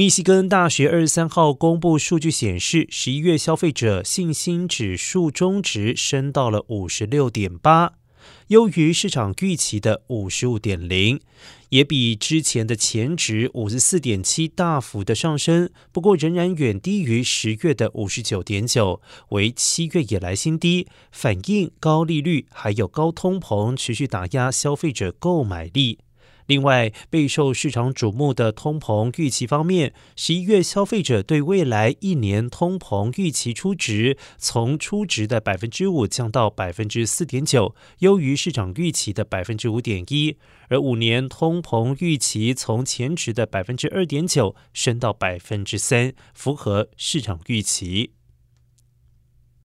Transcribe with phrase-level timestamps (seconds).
[0.00, 7.92] 密西根大学二十三号公布数据显示，十一月消费者信心指数中值升到了五十六点八，
[8.46, 11.20] 优于市场预期的五十五点零。
[11.68, 25.98] 也比之前的前值五十四点七大幅的上升，不过仍然远低于十月的五十九点九，为七月以来新低，反映高利率还有高通膨持续打压消费者购买力。
[26.50, 40.34] 另外，备受市场瞩目的通膨预期方面，十一月消费者对未来一年通膨预期初值从初值的百分之五降到百分之四点九，优于市场预期的百分之五点一；
[40.68, 48.14] 而五年通膨预期从前值的百分之二点九升到百分之三，符合市场预期。